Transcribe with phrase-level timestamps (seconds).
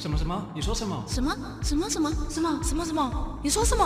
[0.00, 0.50] 什么什么？
[0.54, 1.04] 你说什么？
[1.06, 3.38] 什么什么什么什么什么什么？
[3.42, 3.84] 你说什么？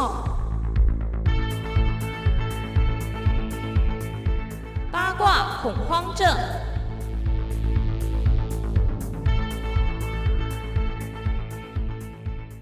[4.92, 6.24] 八卦恐慌症。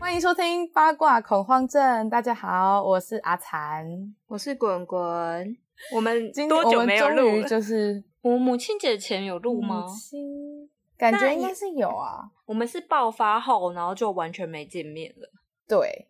[0.01, 2.09] 欢迎收听八卦恐慌症。
[2.09, 3.87] 大家好，我是阿残。
[4.29, 5.55] 我是滚滚。
[5.95, 7.47] 我们今多久没有录了？
[7.47, 9.83] 就是我母亲节前有录吗？
[9.83, 12.31] 母亲，感觉应该是有啊。
[12.53, 15.27] 我们是爆发后，然后就完全没见面了。
[15.67, 16.07] 对，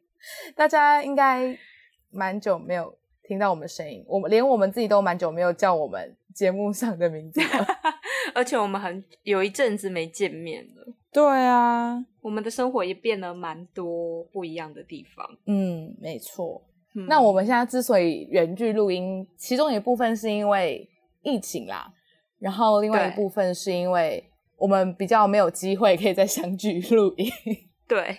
[0.56, 1.56] 大家应该
[2.10, 2.92] 蛮久没有
[3.22, 7.64] 听到我们声音，我们连我们自己都蛮久没有叫我们节目上的名字了。
[8.34, 10.92] 而且我们很有一阵子没见面了。
[11.12, 15.24] 对啊，我们的生活也变了蛮多不一样的地方。
[15.46, 16.60] 嗯，没错。
[16.96, 20.90] 嗯那我们现在之所以远距录音，其中一部分是因为
[21.22, 21.88] 疫情啦，
[22.40, 24.28] 然后另外一部分是因为
[24.62, 27.28] 我们比较没有机会可以再相聚录音。
[27.88, 28.16] 对，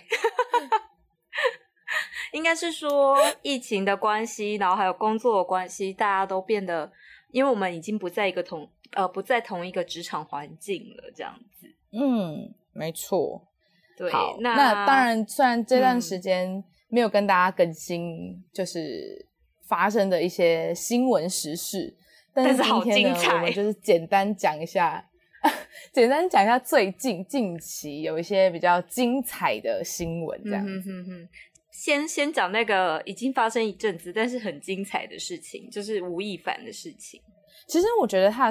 [2.32, 6.92] 应该是说疫情的关系，然后还有工作的关系，大家都变得，
[7.30, 11.66] 因为我们已经不在一个同呃不在同一个职场环境了，这样子。
[11.92, 13.48] 嗯，没错。
[13.96, 19.26] 对，好，那那当然，虽然这段嗯时间没有跟大家更新，就是
[19.66, 21.96] 发生的一些新闻时事，
[22.34, 25.08] 但是好今天呢，精彩我们就是简单讲一下，
[25.92, 30.64] 简单讲一下最近近期有一些比较精彩的新闻，这样。
[30.66, 31.28] 嗯哼哼哼，
[31.70, 37.20] 先先讲那个已经发生一阵子，但是很精彩的事情，就是吴亦凡的事情。
[37.68, 38.50] 其实我觉得他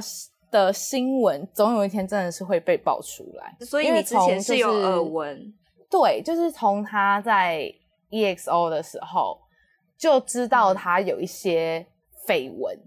[0.52, 5.54] 的新闻总有一天真的是会被爆出来，所以你之前是有耳闻，
[5.90, 7.74] 对，就是从他在
[8.12, 9.40] EXO 的时候
[9.98, 11.86] 就知道他有一些
[12.28, 12.78] 绯闻。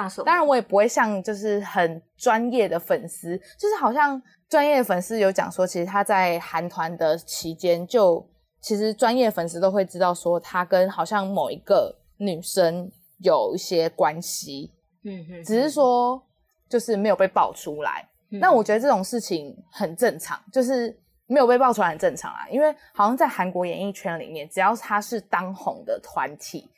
[0.00, 0.24] 像什么？
[0.24, 8.26] 当然，我也不会像就是很专业的粉丝，就是好像专业的粉丝有讲说，其实他在韩团的期间就，
[8.60, 14.72] 其实专业粉丝都会知道说他跟好像某一个女生有一些关系，
[15.04, 16.20] 嗯哼，只是说
[16.68, 18.08] 就是没有被爆出来。
[18.30, 26.70] 嗯，那我觉得这种事情很正常，就是没有被爆出来很正常啊，因为好像在韩国演艺圈里面，只要他是当红的团体，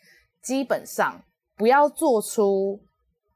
[0.42, 1.22] 基本上
[1.56, 2.80] 不要做出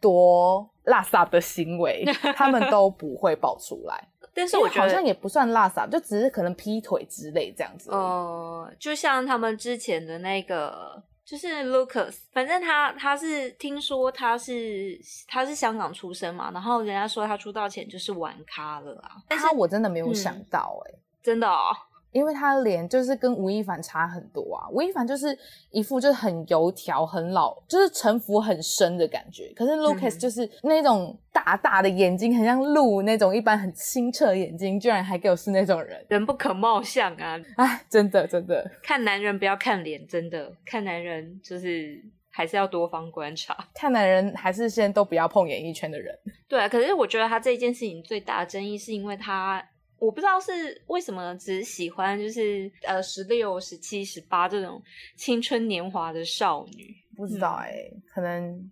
[0.00, 2.04] 多垃圾的行为，
[2.36, 4.08] 他们都不会爆出来。
[4.34, 7.90] 但是我觉得好像也不算垃圾，就只是可能劈腿之类这样子。
[7.90, 21.74] 呃，就像他们之前的那个，就是 Lucas，反正他他是听说他是他是香港出生嘛，然后人家说他出道前就是玩咖了啊，他我真的没有嗯想到哎、真的哦，
[22.12, 25.36] 因为他脸就是跟吴亦凡差很多啊，吴亦凡就是
[25.70, 29.52] 一副就是很油条、很老，就是城府很深的感觉。
[29.54, 43.56] 可是 Lucas 嗯就是那种大大的眼睛，很像鹿那种一般很清澈的眼睛，居然还给我是那种人，人不可貌相啊，哎，真的真的，看男人不要看脸，真的看男人就是还是要多方观察。
[43.74, 46.18] 看男人还是先都不要碰演艺圈的人。
[46.48, 49.62] 对啊，可是我觉得他这件事情最大的争议是因为他，
[49.98, 54.80] 我不知道是为什么只喜欢就是呃十六、十七、十八这种
[55.16, 56.94] 青春年华的少女。
[57.16, 58.70] 不知道哎、可能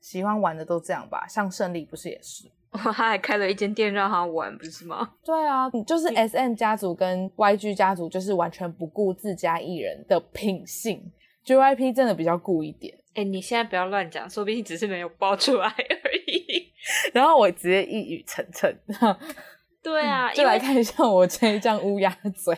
[0.00, 2.50] 喜欢玩的都这样吧，像胜利不是也是？
[2.72, 5.12] 他还开了一间店让他玩，不是吗？
[5.22, 11.12] 对啊，就是 S M 家族跟 Y G 家族就是完全不顾自家艺人的品性
[11.44, 12.98] ，J Y P 真的比较顾一点。
[13.14, 16.72] 哎、你现在不要乱讲，说不定只是没有爆出来而已。
[17.12, 18.74] 然后我直接一语成谶，
[19.82, 22.56] 对啊，就来看一下我这一张乌鸦嘴。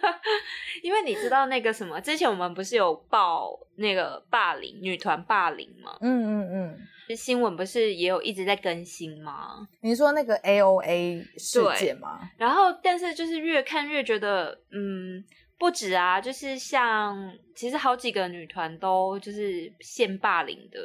[0.82, 5.98] 因为你知道那个什么，之前我们不是有报那个霸凌女团霸凌吗？
[6.00, 6.76] 嗯嗯
[7.08, 9.68] 嗯，新闻不是也有一直在更新吗？
[9.80, 12.20] 你说那个 A O A 事件吗？
[12.38, 15.22] 然后，但是就是越看越觉得，嗯，
[15.58, 20.80] 不止啊，就是像其实好几个女团都就是陷霸凌的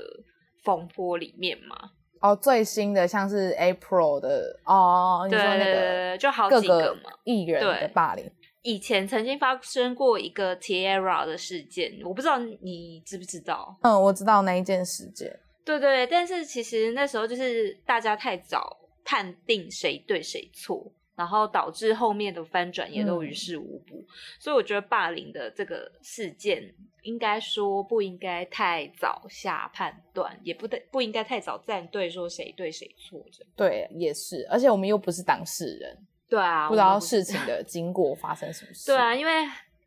[0.63, 1.91] 风波里面嘛。
[2.23, 5.79] 哦，最新的像是 April 的哦，你对对对说那个
[6.13, 7.11] 对，就好各几个个嘛。
[7.25, 8.31] 艺人的霸凌。
[8.61, 13.77] 以前曾经发生过一个 Tierra 的事件，我不知道你知不知道？
[13.81, 15.37] 嗯，我知道那一件事件。
[15.65, 24.03] 对对，但是其实那时候就是大家太早判定谁对谁错，然后导致后面的翻转也都嗯于事无补。
[24.39, 26.73] 所以我觉得霸凌的这个事件，
[27.03, 35.97] 应该说不应该太早下判断，也不得不应该太早站队说谁对谁错这对，也是，而且我们又不是当事人，
[36.29, 38.87] 对啊，不知道事情的经过发生什么事。
[38.87, 39.31] 对啊，因为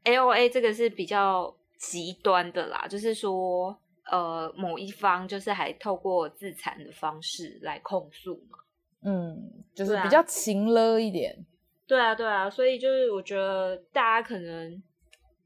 [0.05, 3.76] L O A 这个是比较极端的啦，就是说，
[4.11, 8.58] 呃，某一方就是还透过自残的方式来控诉嘛。
[9.02, 11.44] 嗯，就是比较勤了一点。
[11.87, 14.82] 对啊，对啊，所以就是我觉得大家可能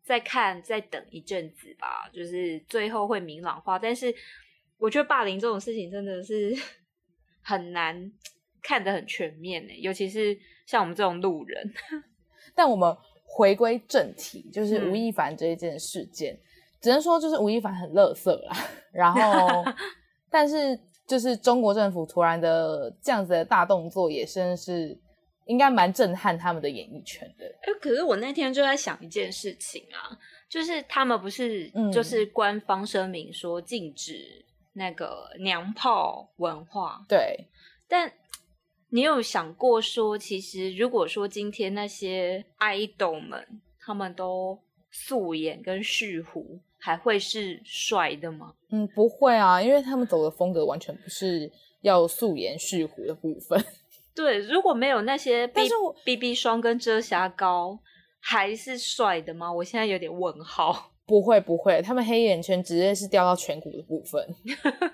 [0.03, 3.79] 再看再等一阵子吧，就是最后会明朗化。
[3.79, 4.15] 但是
[4.79, 6.55] 我觉得霸凌这种事情真的是
[7.43, 8.11] 很难
[8.63, 11.73] 看得很全面呢，尤其是像我们这种路人。
[12.55, 16.39] 但我们回归正题，就是嗯吴亦凡这一件事件，
[16.81, 18.57] 只能说就是吴亦凡很乐色啦。
[18.93, 19.65] 然后，
[20.31, 20.79] 但是
[21.11, 24.97] 就是中国政府突然的这样子的大动作，也真的是
[25.47, 27.45] 应该蛮震撼他们的演艺圈的。
[27.63, 30.17] 哎、可是我那天就在想一件事情啊，
[30.49, 37.49] 就是他们不是嗯就是官方声明说禁止那个娘炮文化，对，
[37.89, 38.13] 但
[38.91, 44.61] 你有想过说，其实如果说今天那些 idol 们他们都
[44.91, 48.55] 素颜跟蓄胡，还会是帅的吗？
[48.71, 51.51] 嗯，不会啊，因为他们走的风格完全不是
[51.83, 53.63] 要素颜蓄胡的部分。
[54.15, 57.79] 对，如果没有那些 B 但是我 BB 霜跟遮瑕膏，
[58.21, 59.53] 还是帅的吗？
[59.53, 60.93] 我现在有点问号。
[61.07, 64.25] 不会不会，他们黑眼圈直接是掉到颧骨的部分，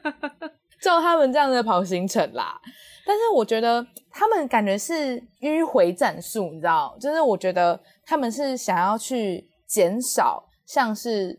[0.81, 2.59] 照他们这样的跑行程啦。
[3.05, 11.39] 但是我觉得他们感觉是迂回战术，你知道，就是我觉得他们是想要去减少像是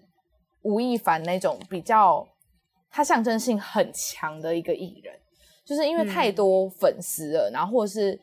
[0.61, 2.27] 吴亦凡那种比较
[2.89, 5.17] 他象征性很强的一个艺人，
[5.65, 8.19] 就是因为太嗯多粉丝了，然后或者是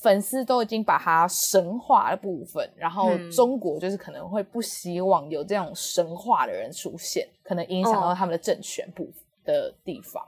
[0.00, 9.12] 粉丝都已经把他神化的部分，然后嗯中国就是可能会不希望有这种神化的人出现，可能影响到哦他们的政权部
[9.44, 10.24] 的地方。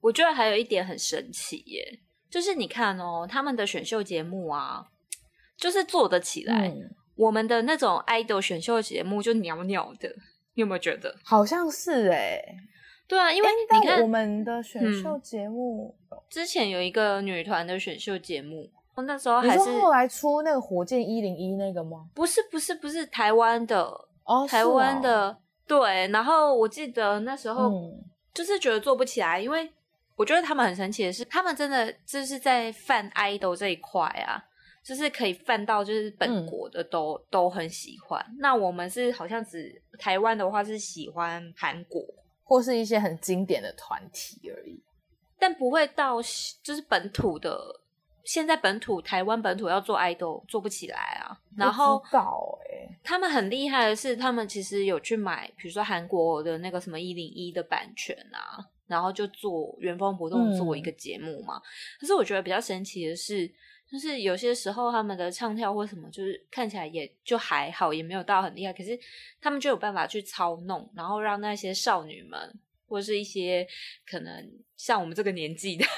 [0.00, 4.88] 我觉得还有一点很神奇耶，就是你看哦，他们的选秀节目啊，
[5.56, 6.66] 就是做得起来。
[6.68, 10.08] 嗯，我们的那种 idol 选秀节目就袅袅的，
[10.54, 11.14] 你有没有觉得？
[11.24, 12.42] 好像是哎、
[13.06, 15.94] 对啊，因为诶你看但我们的选嗯秀节目，
[16.30, 18.70] 之前有一个女团的选秀节目，
[19.06, 22.06] 那时候还是后来出那个火箭一零一那个吗？
[22.14, 23.82] 不是不是不是台湾的，
[24.24, 25.36] 哦，台湾的、
[25.66, 26.08] 对。
[26.08, 28.04] 然后我记得那时候嗯
[28.34, 29.70] 就是觉得做不起来，因为
[30.16, 34.42] 我觉得他们很神奇的是，他们真的就是在犯 idol 这一块啊，
[34.82, 38.24] 就是可以泛到就是本嗯国的都、都很喜欢。
[38.38, 42.04] 那我们是好像只台湾的话是喜欢韩国，
[42.42, 44.82] 或是一些很经典的团体而已。
[45.38, 46.20] 但不会到
[46.62, 47.80] 就是本土的。
[48.24, 61.60] 现在本土台湾本土要做 idol 做不起来啊，然后不知道哎、他们很厉害的是，他们其实有去买，比如说韩国的那个什么一零一的版权啊，然后就做原封不动做一个节目嘛。
[61.98, 63.52] 可是我觉得比较神奇的是，
[63.92, 68.98] 就是有些时候他们的唱跳或什么，就是看起来也就还好，也没有到很厉害，可是
[69.38, 72.58] 他们就有办法去操弄，然后让那些少女们
[72.88, 73.68] 或是一些
[74.06, 75.84] 可能像我们这个年纪的。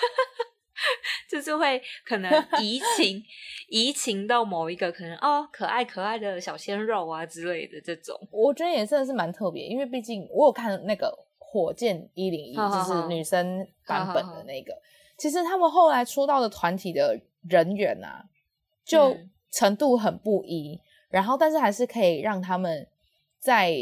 [1.30, 2.30] 就是会可能
[2.60, 3.20] 移情
[3.68, 14.72] 移情到某一个可能哦可爱可爱的小鲜肉啊之类的这种，我觉得也真的是蛮特别，因为毕竟我有看那个火箭一零一，就是女生版本的那个。
[15.16, 17.18] 其实他们后来出道的团体的
[17.48, 18.26] 人员啊，
[18.84, 22.88] 就嗯程度很不一，然后但是还是可以让他们
[23.38, 23.76] 在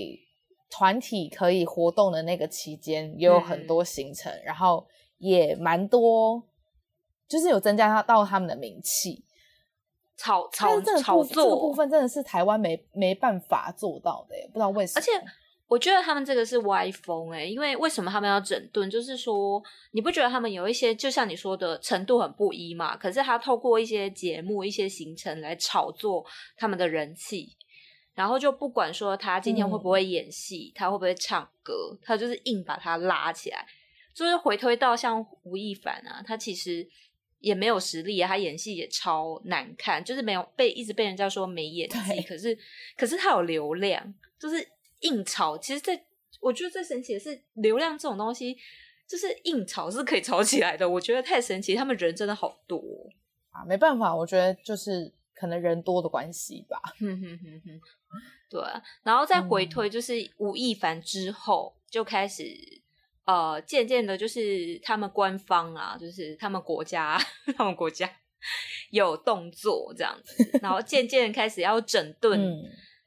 [0.71, 4.87] 团体可以活动的那个期间，也有很多行程，然后
[5.19, 6.43] 也蛮多，
[7.29, 9.25] 就是有增加到他们的名气。
[10.15, 15.01] 炒但炒炒部这个部，分真的是台湾没没办法做到的，不知道为什么。
[15.01, 15.11] 而且
[15.73, 18.91] 我觉得他们这个是歪风哎、因为为什么他们要整顿？
[18.91, 19.63] 就是说，
[19.93, 22.95] 你不觉得他们有一些，就像你说的程度很不一嘛？
[22.95, 26.27] 可是他透过一些节目、一些行程来炒作
[26.59, 27.57] 他们的人气，
[28.15, 33.67] 然后就不管说他今天会不会演戏，他会不会唱歌，他就是硬把他拉起来。
[34.13, 36.87] 就是回推到像吴亦凡啊，他其实
[37.39, 42.59] 也没有实力啊，他演戏也超难看，就是没有被一直被人家说没演技，可是
[42.95, 44.69] 可是他有流量，就是
[45.03, 45.57] 硬炒。
[45.57, 46.05] 其实在，
[46.41, 48.57] 我觉得最神奇的是流量这种东西，
[49.07, 53.11] 就是硬炒是可以炒起来的，我觉得太神奇，他们人真的好多哦、
[53.51, 56.81] 啊，没办法，我觉得就是可能人多的关系吧。
[56.99, 57.81] 哼哼哼哼，
[58.49, 62.45] 对啊，然后再回嗯推，就是吴亦凡之后就开始，
[63.25, 67.19] 呃，渐渐的，就是他们官方啊，就是他们国家，
[67.57, 68.11] 他们国家
[68.91, 72.41] 有动作这样子，然后渐渐地开始要整顿。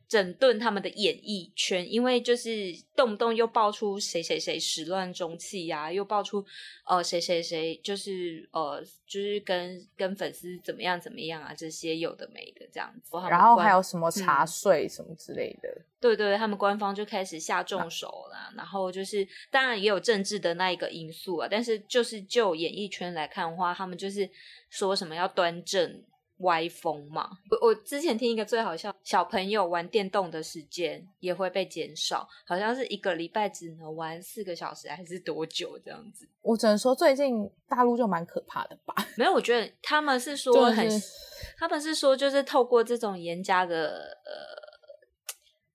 [0.06, 6.46] 嗯，整顿他们的演艺圈，因为就是动不动又爆出谁谁谁始乱终弃呀、又爆出
[6.86, 13.18] 呃谁谁谁就是呃就是跟跟粉丝怎么样怎么样啊，这些有的没的这样子。
[13.30, 15.82] 然后还有什么茶嗯税什么之类的。
[16.00, 24.30] 对对，他们官方就开始下重手啦，然后就是当然也有政治的那一个因素啊，但是就是就演艺圈来看的话，他们就是
[24.70, 26.04] 说什么要端正
[26.40, 27.30] 歪风嘛。
[27.50, 36.28] 我我之前听一个最好笑，小朋友玩电动的时间也会被减少，好像是一个礼拜只能玩四个小时，还是多久这样子？
[36.42, 38.94] 我只能说最近大陆就蛮可怕的吧。
[39.18, 41.12] 没有，我觉得他们是说很是，
[41.58, 44.66] 他们是说就是透过这种严加的呃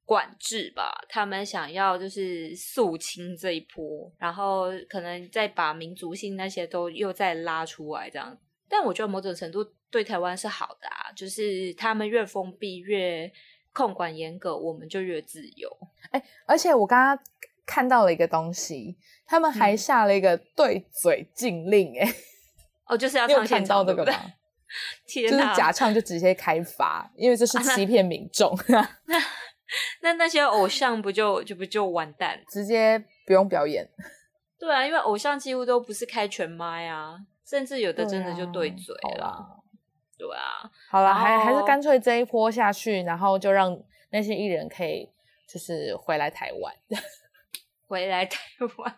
[0.04, 8.36] 管制吧，他们想要就是肃清这一波，然后可能再把民族性那些都又再拉出来这样。
[8.70, 13.30] 但我觉得某种程度对台湾是好的啊，就是他们越封闭越
[13.72, 15.68] 控管严格，我们就越自由。
[16.46, 17.24] 而且我刚刚
[17.66, 18.96] 看到了一个东西，
[19.26, 22.14] 他们还嗯下了一个对嘴禁令、欸，哎、
[22.86, 23.84] 哦，就是要唱现看到？
[23.84, 24.12] 这个吗？
[25.04, 25.36] 就是！
[25.56, 28.56] 假唱就直接开罚，因为这是欺骗民众，
[30.00, 32.40] 那那些偶像不就就不就完蛋？
[32.48, 33.90] 直接不用表演。
[34.58, 37.16] 对啊，因为偶像几乎都不是开全麦啊，
[37.50, 39.18] 甚至有的真的就对嘴好啊。
[39.18, 39.46] 啦，
[40.16, 43.76] 对啊，好啦，然还还是后干脆这一波下去，然后就让
[44.10, 45.10] 那些艺人可以
[45.48, 46.72] 就是回来台湾。
[47.88, 48.38] 回来台
[48.78, 48.96] 湾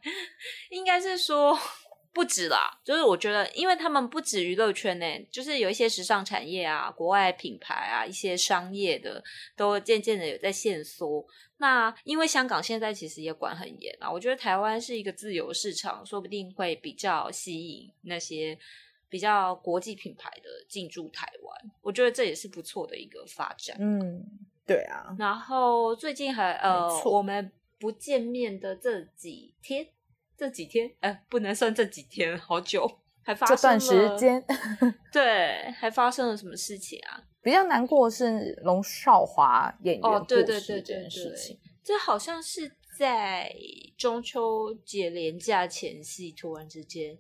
[0.69, 1.59] 应该是说
[2.13, 9.25] 不止啦，就是我觉得，因为他们不止娱乐圈呢，就是有一些时尚产业啊、国外品牌啊、一些商业的，
[9.57, 11.25] 都渐渐的有在限缩。
[11.63, 18.59] 那因为香港现在其实也管很严啊，我觉得台湾是一个自由市场，说不定会比较吸引那些
[19.09, 21.73] 比较国际品牌的进驻台湾。
[21.81, 23.77] 我觉得这也是不错的一个发展。
[23.79, 24.27] 嗯，
[24.67, 29.87] 对啊，然后最近还呃我们不见面的这几天，
[30.37, 34.45] 这几天呃，不能算这几天，好久，还发生这段时了，间
[35.13, 37.23] 对，还发生了什么事情啊？
[37.43, 43.53] 比较难过的是龙少华演员哦，对世这对对对件事情。，这好像是在
[43.99, 47.19] 中秋节连假前夕突然之间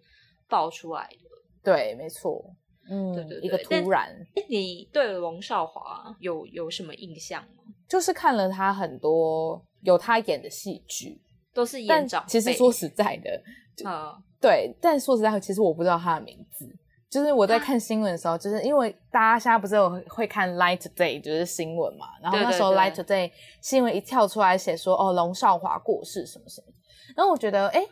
[0.48, 1.28] 爆出来的。
[1.62, 2.54] 对，没错，
[2.88, 4.16] 嗯，对对一个突然，
[4.48, 7.64] 你对龙少华有有什么印象吗？
[7.88, 11.20] 就是看了他很多有他演的戏剧，
[11.52, 13.42] 都是但演长，其实说实在的，
[13.84, 16.68] 呃，对，但说实在，其实我不知道他的名字。
[17.12, 26.72] 就是我在看新闻的时候，就是因为大家现在不是有会看 Light Today 就是新闻嘛，然后那时候 Light Today 新闻一跳出来写说哦龙少华过世什么什么，
[27.14, 27.88] 然后我觉得哎，诶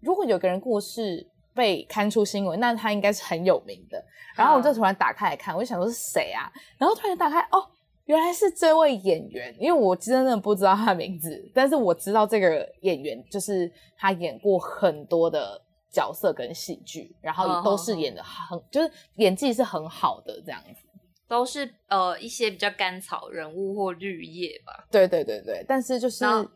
[0.00, 4.04] 如果有个人过世被刊出新闻，那他应该是很有名的。
[4.34, 4.74] 然后我就嗯。
[4.74, 6.50] 突然打开来看，我就想说是谁啊？
[6.76, 7.64] 然后突然打开哦，
[8.06, 15.62] 原来是这位演员，因为我真的不知道他的名字，但是我知道这个演员就是他演过很多的
[15.94, 20.80] 角色跟戏剧，然后也都是演的很，就是演技是很好的这样子。
[21.26, 24.86] 都是呃一些比较甘草人物或绿叶吧。
[24.90, 26.50] 对对对对，但是就是然后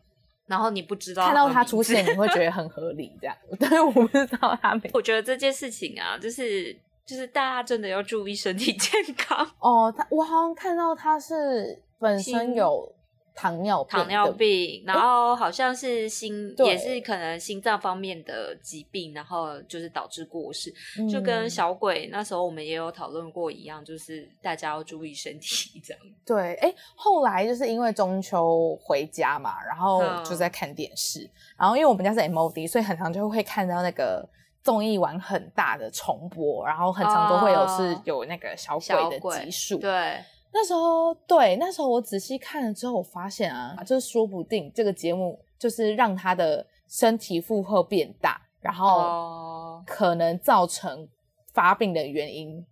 [0.45, 4.79] 然后你不知道看到他出现，你会觉得很合理这样， 但是我不知道他。
[4.93, 6.71] 我觉得这件事情啊，就是
[7.05, 12.93] 就是大家真的要注意身体健康，哦，他我好像看到他是本身有
[13.35, 26.03] 糖尿病，糖尿病，然后好像是心也是可能心脏方面的疾病，然后就是导致过世，对就跟嗯小鬼那时候我们也有讨论过一样，就是大家要注意身体这样。
[26.25, 34.27] 对，哎，后来就是因为中秋回家嘛，然后嗯就在看电视，然后因为我们家是 MOD，所以很常就会看到那个
[34.61, 39.77] 综艺玩很大的重播，然后很常都会有是哦有那个小鬼的集数。
[39.77, 51.07] 对，那时候对，那时候我仔细看了之后，我发现啊，就是说不定这个节目就是让他的身体负荷变大，然后哦，可能造成
[51.53, 52.65] 发病的原因，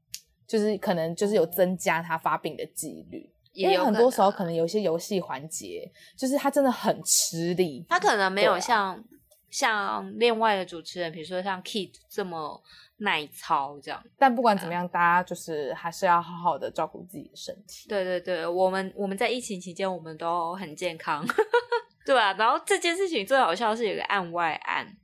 [0.47, 3.29] 就是可能就是有增加他发病的几率。
[3.53, 7.83] 因为也有很多时候啊可能有一些游戏环节，就是他真的很吃力。
[7.89, 9.03] 他可能没有像、
[9.49, 12.61] 像另外的主持人，比如说像 Kid 这么
[12.97, 14.03] 耐操这样。
[14.17, 17.87] 但不管怎么样，大家就是还是要好好的照顾自己的身体。
[17.87, 21.25] 对对对，我们我们在疫情期间我们都很健康，
[22.05, 22.33] 对啊。
[22.33, 24.97] 然后这件事情最好笑的是有个案外案，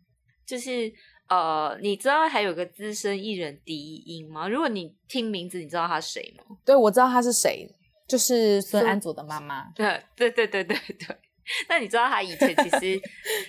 [0.45, 0.91] 就是
[1.29, 4.47] 呃，你知道还有个资深艺人迪音吗？
[4.47, 6.57] 如果你听名字，你知道他谁吗？
[6.65, 7.67] 对，我知道他是谁，
[8.07, 9.71] 就是孙孙安佐的妈妈。
[9.75, 11.17] 对对对对对对。
[11.69, 13.01] 那你知道他以前其实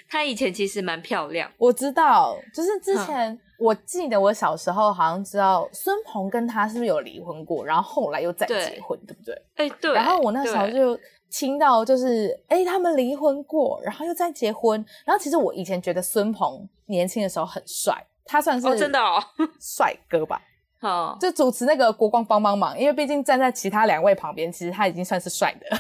[0.09, 9.43] 他以前其实蛮漂亮，我知道，就是嗯之前我记得我小时候好像知道孙鹏跟他是不是有离婚过，然后后来又再结婚，对不对？
[9.57, 9.95] 哎、对。
[9.95, 10.99] 然后我那时候就
[11.31, 19.23] 听到就是哎他们离婚过，然后又再结婚，然后其实我以前觉得孙鹏年轻的时候很帅，他算是哦，真的哦，
[19.61, 20.43] 帅哥吧。
[20.81, 25.77] 哦， 就主持那个国光帮帮忙，因为毕竟站在其他两位旁边，其实他已经算是帅的。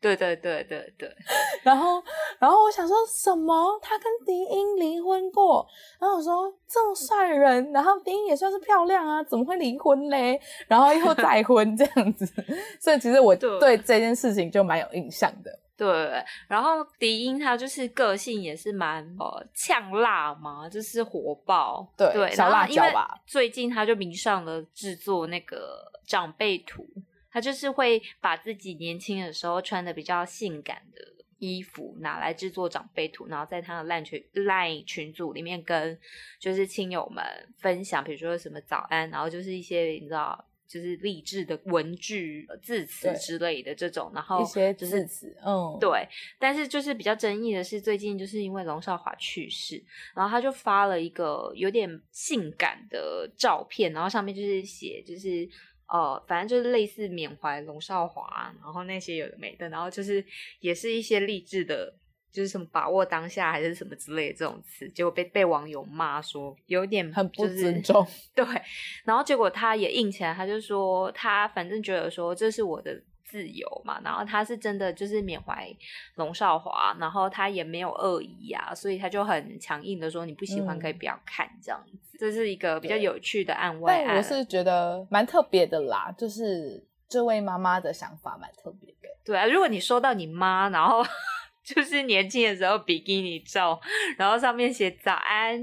[0.00, 1.14] 对对对对对，
[1.62, 2.02] 然后，
[2.38, 3.78] 然后我想说什么？
[3.82, 5.66] 他跟迪英离婚过？
[6.00, 10.40] 然后我说这么帅的人，然后迪英也算是漂亮啊，怎么会离婚嘞？
[10.66, 12.24] 然后又再婚这样子，
[12.80, 15.58] 所以其实我对对这件事情就蛮有印象的。
[15.76, 26.86] 对，然后迪英她就是个性也是蛮呃呛辣嘛，就是火爆，对对，小辣椒吧最近她就迷上了制作那个长辈图，
[27.30, 31.00] 她就是会把自己年轻的时候穿的比较性感的
[31.38, 35.98] 衣服拿来制作长辈图，然后在他的烂群烂群组里面跟
[36.38, 37.24] 就是亲友们
[37.58, 40.46] 分享，比如说什么早安，然后就是一些你知道。
[40.70, 46.06] 就是励志的文句、呃字词之类的这种，然后一些就是字词，嗯，对，
[46.38, 49.84] 但是就是比较争议的是，最近就是因为龙少华去世，
[50.14, 55.44] 然后他就发了一个有点性感的照片，然后上面就是写就是
[55.90, 60.24] 呃，反正就是类似缅怀龙少华，然后那些有的没的，然后就是
[60.60, 61.96] 也是一些励志的。
[62.32, 68.06] 就是什么把握当下还是什么之类的这种词，结果被被网友骂说有点很不尊重。
[68.36, 68.46] 对，
[69.02, 75.68] 然后结果他也硬起来，他就说他反正觉得说这是我的自由嘛，然后他是真的就是缅怀
[76.14, 84.04] 龙少华，然后他也没有恶意啊，所以他就很强硬的说你不喜欢可以嗯不要看这样子，这是一个比较有趣的案外案。
[84.06, 89.08] 但我是觉得蛮特别的啦，就是这位妈妈的想法蛮特别的。
[89.24, 91.02] 对啊，如果你收到你妈，然后
[91.64, 93.80] 就是年轻的时候比基尼照，
[94.18, 95.58] 然后上面写早安，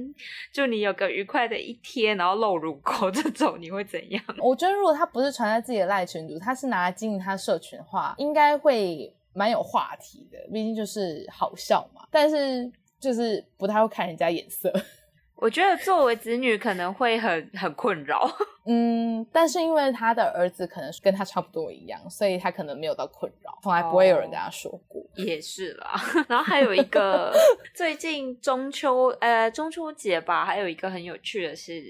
[0.51, 4.23] 祝你有个愉快的一天，然后露乳沟 这种，你会怎样？
[4.39, 12.07] 我觉得如果他不是传在自己的赖群组，他是拿来经营他社群的话，应该会蛮有话题的，毕竟就是好笑嘛。
[12.09, 14.73] 但是就是不太会看人家眼色，
[15.39, 18.27] 我觉得作为子女可能会很很困扰。
[18.65, 25.01] 嗯，但是因为他的儿子可能跟他差不多一样，所以他可能没有到困扰，从来不会有人跟他说过。
[25.15, 25.93] 也是啦，
[26.27, 27.31] 然后还有一个
[27.73, 31.81] 最近中秋呃中秋节吧，还有一个很有趣的是，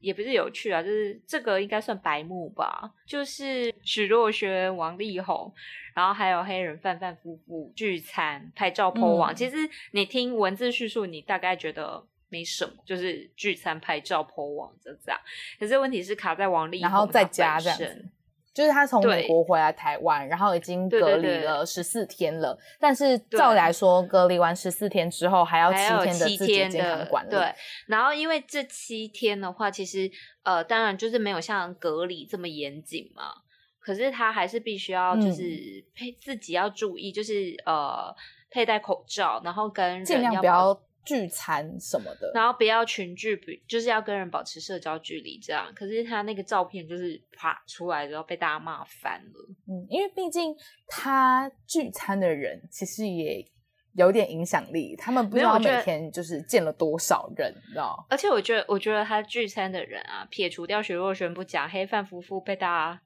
[0.00, 5.52] 也不是有趣啊，就是这个应该算白目吧，就是许若瑄、王力宏，
[5.94, 9.32] 然后还有黑人范范夫妇聚餐拍照 po 网。
[9.32, 9.56] 嗯其实
[9.90, 12.04] 你听文字叙述，你大概觉得。
[12.32, 15.20] 没什么，就是聚餐拍照 po 网就这样。
[15.60, 18.08] 可是问题是卡在王力宏然后在家这样子
[18.54, 22.58] 就是他从美对国回来台湾，然后已经隔离了十四天了。
[22.78, 27.30] 但是照理来说，隔离完十四天之后，还要七天的七自己天的健康管理。
[27.30, 27.54] 对，
[27.86, 30.10] 然后因为这七天的话，其实
[30.42, 33.32] 呃，当然就是没有像隔离这么严谨嘛。
[33.80, 38.14] 可是他还是必须要就嗯是佩、自己要注意，就是呃
[38.50, 42.30] 佩戴口罩，然后跟人尽量不要聚餐什么的。
[42.34, 45.72] 然后不要群聚，不就是要跟人保持社交距离这样。
[45.74, 49.54] 可是他那个照片就是啪出来，然后被大家骂翻了。
[49.68, 50.54] 嗯，因为毕竟
[50.86, 53.44] 他聚餐的人其实也
[53.94, 58.06] 有点影响力，他们不知道每天就是见了多少人，你知道？
[58.08, 63.02] 而且我觉得，我觉得他聚餐的人啊，撇除掉徐若瑄不讲，黑范夫妇被大家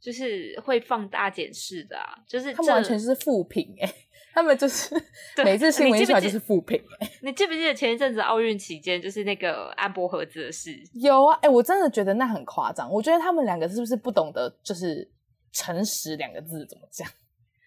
[0.00, 3.88] 就是会放大检视的啊，就是他完全是负评哎、
[4.36, 4.94] 他们就是
[5.34, 10.78] 对每次新闻一出来就是负评哎、你记不记得前一阵子奥运期间，就是那个安博盒子的事？
[10.92, 12.92] 有啊，哎、我真的觉得那很夸张。
[12.92, 15.10] 我觉得他们两个是不是不懂得就是
[15.52, 17.08] 诚实两个字怎么讲，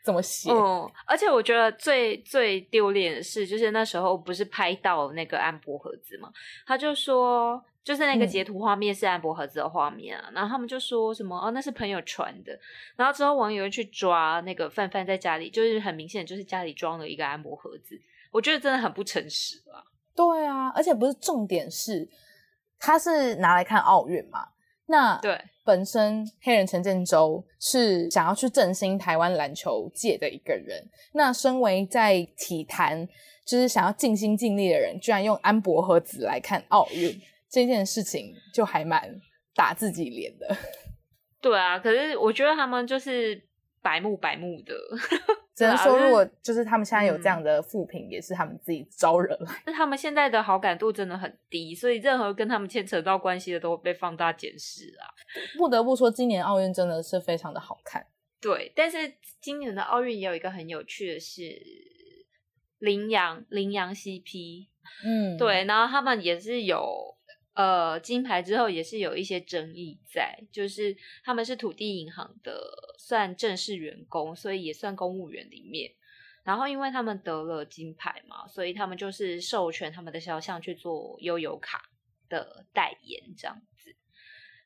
[0.03, 0.51] 怎么写？
[0.51, 6.31] 嗯，而且我觉得最最丢脸的是，就是那时候不是拍到那个安博盒子嘛，
[6.65, 7.63] 他就说。
[7.81, 12.51] 就是那个嗯截图画面是安博盒子的画面啊，然后他们就说什么哦，那是朋友传的，
[12.95, 17.99] 然后之后网友又去抓那个范范在家里，就是很明显就是家里装了一个安博盒子，
[18.31, 19.81] 我觉得真的很不诚实啊。
[20.13, 22.07] 对啊，而且不是重点是，
[22.77, 24.49] 他是拿来看奥运嘛？
[24.91, 33.07] 那对，本身黑人陈建州是想要去振兴台湾篮球界的一个人，那身为在体坛
[33.45, 39.21] 就是想要尽心尽力的人，居然用安博和子来看奥运这件事情，就还蛮
[39.53, 40.57] 打自己脸的。
[41.39, 43.39] 对啊，可是我觉得他们就是
[43.81, 44.73] 白目白目的，
[45.55, 49.61] 只能说，如果就是他们现在有这嗯样的负评，也是他们自己招惹来。
[49.65, 55.07] 那他们现在的好感度真的很低，所以任何跟他们牵扯到关系的都会被放大检视啊。
[55.57, 58.05] 不得不说，今年奥运真的是非常的好看。
[58.41, 58.97] 对，但是
[59.41, 61.43] 今年的奥运也有一个很有趣的是
[62.79, 64.67] 羚羊羚羊 CP，
[65.05, 67.17] 嗯，对，然后他们也是有
[67.59, 70.95] 呃金牌之后也是有一些争议在，就是
[71.25, 72.57] 他们是土地银行的
[72.97, 75.91] 算正式员工，所以也算公务员里面。
[76.45, 81.89] 然后因为他们得了金牌嘛，所以他们就是授权他们的肖像去做悠游卡
[82.29, 83.93] 的代言这样子。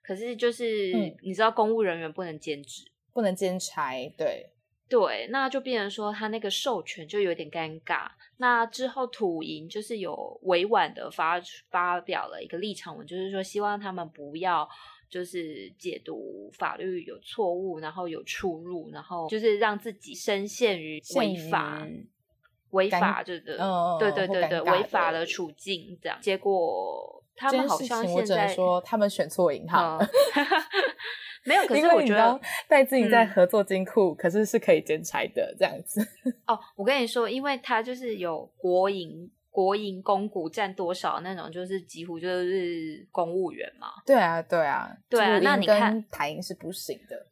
[0.03, 4.53] 可是就是、嗯你知道公务人员不能兼职，不能兼差，对，
[4.93, 8.08] 对，那就变成说他那个授权就有点尴尬。
[8.38, 14.69] 那之后土银就是有委婉的发发表了一个立场文，就是说希望他们不要
[15.10, 21.88] 就是解读法律有错误，然后有出入，然后就是让自己深陷于违法。
[22.69, 23.41] 违法就是，
[23.99, 26.19] 对对对对，违法的处境这样。
[26.21, 29.99] 结果他们好像现在说他们选错银行，
[31.45, 31.65] 没有。
[31.67, 36.01] 可是我觉得戴自己在合作金库，可是是可以兼差的这样子。
[36.47, 43.88] 哦，我跟你说，因为他就是有国营国营公股占多少那种，就是几乎就是公务员嘛。
[44.06, 45.39] 对啊，对啊，对啊。
[45.39, 47.27] 那你看台银是不行的。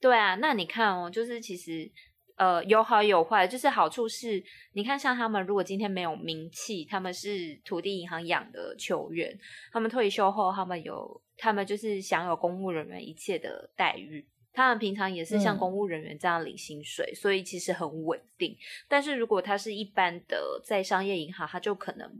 [0.00, 1.90] 对啊，那你看哦，就是其实。
[2.38, 9.34] 呃，有好有坏，就是好处是，你看像他们如果今天没有名气，他们是土地银行养的球员，
[9.72, 18.56] 他们退休后，他们有，他们就是享有公务人员一切的待遇，他们平常也是像公务人员这样领薪水，所以其实很稳定。
[18.88, 22.10] 但是如果他是一般的在商业银行，他就可能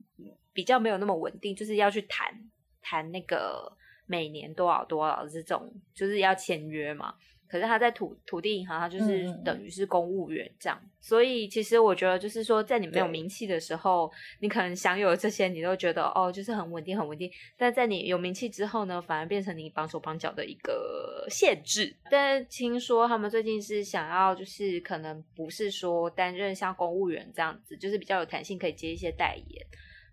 [0.52, 2.50] 比较没有那么稳定，就是要去谈
[2.82, 3.76] 谈那个
[4.06, 7.14] 每年多少多少这种，就是要签约嘛。
[7.48, 17.30] 可是他在土土地银行，他就是等于是公务员这样，所以其实我觉得就是说，在你没有名气的时候，你可能享有这些，你都觉得哦，就是很稳定，很稳定。
[17.56, 21.94] 但在你有名气之后呢，反而变成你绑手绑脚的一个限制。
[22.10, 29.66] 但听说他们最近是想要，就是可能不是说担任像公务员这样子，就是比较有弹性，可以接一些代言。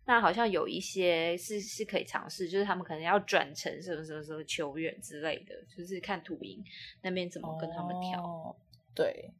[0.05, 6.63] 那好像有一些是是可以尝试，就是他们可能要转成什么什么什么球员之类的，就是看土营
[7.01, 8.55] 那边怎么跟他们调。
[8.93, 9.31] 对，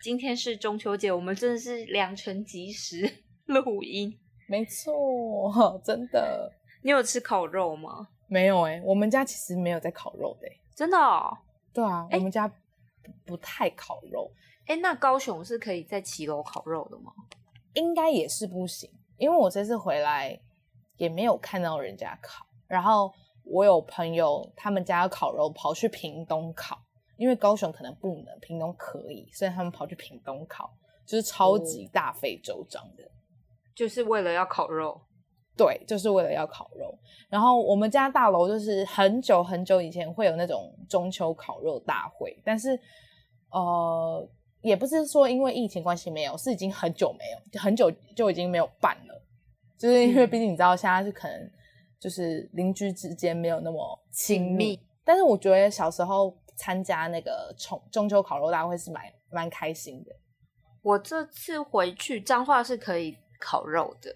[0.00, 3.10] 今天是中秋节，我们真的是良辰吉时
[3.46, 4.18] 录音。
[4.46, 6.52] 没错，真的。
[6.82, 8.08] 你有吃烤肉吗？
[8.28, 10.48] 没有哎，我们家其实没有在烤肉的。
[10.74, 10.96] 真的？
[10.98, 11.38] 哦
[11.72, 12.52] 对啊，我们家
[13.24, 14.30] 不太烤肉。
[14.66, 17.12] 哎，那高雄是可以在骑楼烤肉的吗？
[17.72, 18.90] 应该也是不行。
[19.22, 20.36] 因为我这次回来
[20.96, 23.08] 也没有看到人家烤，然后
[23.44, 26.76] 我有朋友他们家要烤肉，跑去屏东烤，
[27.16, 30.68] 因为高雄可能不能，屏东可以，所以他们跑去屏东烤，
[31.06, 33.08] 就是超级大费周章的，
[33.76, 35.00] 就是为了要烤肉。
[35.56, 36.92] 对，就是为了要烤肉。
[37.28, 42.76] 然后我们家大楼就是很久很久以前会有那种中秋烤肉大会，但是
[43.52, 44.28] 呃。
[44.62, 49.22] 也不是说因为疫情关系没有，是已经很久没有，很久就已经没有办了。
[49.76, 51.50] 就是因为毕竟你知道，现在是可能
[51.98, 54.80] 就是邻居之间没有那么亲密。
[55.04, 60.12] 但是我觉得小时候参加那个中中秋烤肉大会是蛮蛮开心的。
[60.82, 64.14] 我这次回去彰化是可以烤肉的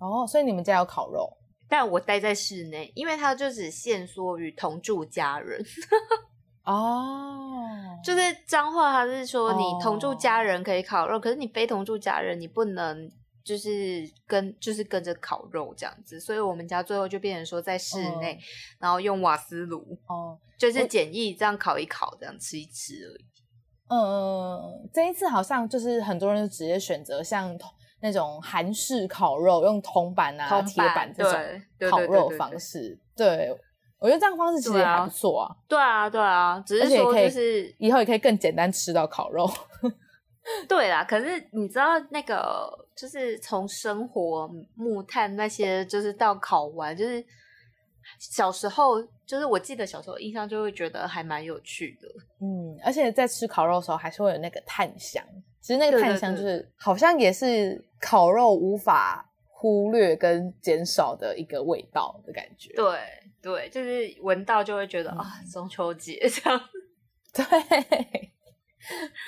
[0.00, 1.32] 哦，所以你们家有烤肉，
[1.68, 5.64] 但我待在室内，因为它就只限缩于同住家人。
[6.64, 7.68] 哦，
[8.02, 13.10] 就是脏话，他是说你同住家人可以烤肉，可是你非同住家人，你不能
[13.44, 16.18] 就是跟就是跟着烤肉这样子。
[16.18, 18.38] 所以我们家最后就变成说在室内，
[18.78, 23.24] 然后用瓦斯炉，哦，就是简易这样烤一烤，这样吃一吃而已。
[23.88, 27.54] 嗯，这一次好像就是很多人就直接选择像
[28.00, 33.54] 那种韩式烤肉，用铜板啊、铁板这种烤肉方式，对。
[34.04, 35.56] 我觉得这样方式其实也还不错啊。
[35.66, 39.50] 对啊，对啊，只是说就是以后也可以更简单吃到烤肉。
[40.68, 47.24] 对啦，可是你知道那个就是从生活木炭那些，就是到烤完，就是
[48.18, 52.08] 小时候，就是我记得小时候印象就会觉得还蛮有趣的。
[52.42, 55.24] 嗯，而且在吃烤肉的时候还是会有那个炭香，
[55.62, 62.74] 其实那个炭香就是好像也是烤肉无法忽略跟减少的一个味道的感觉。
[62.74, 63.00] 对。
[63.44, 66.58] 对，就是闻到就会觉得啊，中秋节这样。
[67.34, 67.44] 对，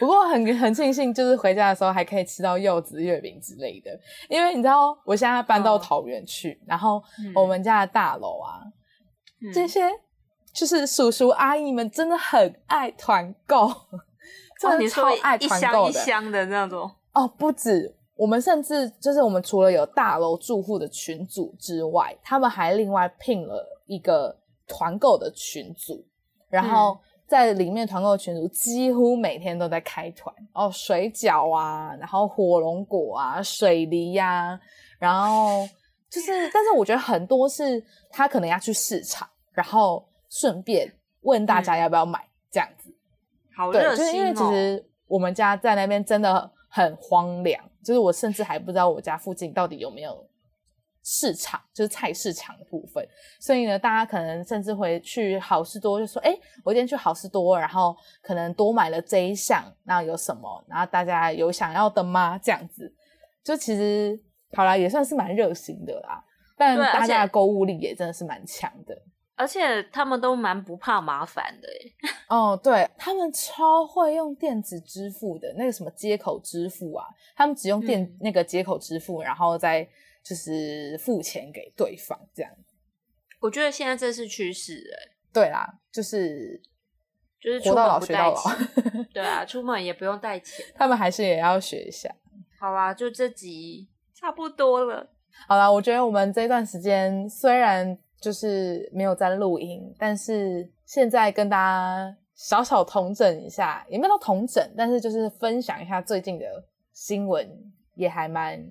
[0.00, 3.90] 不过很很庆幸，就是回家的时候还可以吃到柚子月饼之类的。
[4.31, 7.02] 因为你知道，我现在搬到桃园去，然后
[7.35, 8.64] 我们家的大楼啊，
[9.52, 9.83] 这些
[10.55, 13.70] 就是叔叔阿姨们真的很爱团购，
[14.59, 16.90] 真的超爱团购的，一箱的那种。
[17.12, 17.94] 哦，不止。
[18.14, 26.05] 我们甚至就是我们除了有大楼住户的群组之外，他们还另外聘了一个团购的群组，
[26.49, 34.61] 然后在里面团购的群组几乎每天都在开团哦，水饺啊，然后火龙果啊，水梨呀，
[34.99, 35.66] 然后
[36.11, 42.94] 就是， 但是我觉得很多是他可能要去市场，然后顺便问大家要不要买这样子，
[43.57, 43.96] 好热心哦。
[43.96, 47.62] 就是因为其实我们家在那边真的很荒凉。
[47.85, 50.27] 就是我甚至还不知道我家附近到底有没有
[51.09, 53.09] 市场，就是菜市场的部分。
[53.38, 60.64] 所以呢，大家可能甚至会去好事多，就说：“哎，我今天去好事多，然后可能多买了这一项，那有什么？
[60.69, 62.37] 然后大家有想要的吗？
[62.42, 62.92] 这样子，
[63.45, 64.21] 就其实
[64.53, 66.25] 好啦，也算是蛮热心的啦。
[66.57, 69.01] 但大家的购物力也真的是蛮强的。
[69.37, 71.92] 而且他们都蛮不怕麻烦的耶，
[72.31, 79.87] 哦，对他们超会用电子支付的，那个什么接口支付啊，他们只用电、嗯那个接口支付，然后再
[80.28, 82.50] 就是付钱给对方，这样。
[83.38, 86.60] 我觉得现在这是趋势哎，对啦，就是
[87.38, 90.66] 就是活到出门不老学到，老， 对啊，出门也不用带钱。
[90.74, 92.12] 他们还是也要学一下。
[92.58, 95.08] 好啦，就这集差不多了。
[95.46, 107.48] 好啦，我觉得我们这段时间虽然就是没有在录音，但是现在跟大家小小同整一下，也没有到统整，但是就是分享一下最近的新闻，
[107.94, 108.66] 也还蛮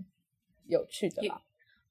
[0.68, 1.42] 有趣的啦。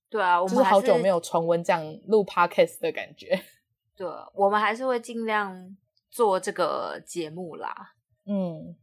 [0.09, 3.41] 对啊，我就是们好久没有重温这样录 podcast 的感觉。
[3.97, 5.77] 对，我们还是会尽量
[6.11, 7.95] 做这个节目啦。
[8.27, 8.75] 嗯，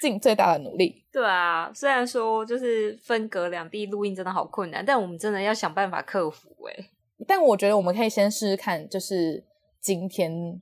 [0.00, 1.04] 尽最大的努力。
[1.12, 6.90] 对啊，虽然说就是分隔两地录音真的好困难，但我们真的要想办法克服、欸。
[7.26, 9.44] 但我觉得我们可以先试试看，就是
[9.80, 10.60] 今天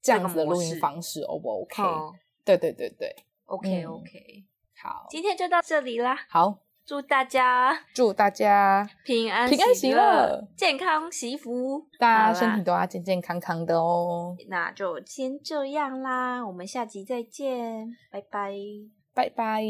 [0.00, 2.12] 这样子的录音方式 O 不 OK？、嗯
[2.44, 4.44] 对对对对，，OK 嗯 OK，、
[4.82, 18.52] 好，今天就到这里啦，好，祝大家祝大家平安平安喜乐健康喜福，大家身体都要健健康康的哦，那就先这样啦，我们下集再见，拜拜。
[19.14, 19.62] 拜拜。